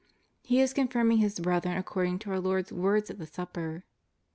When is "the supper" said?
3.19-3.83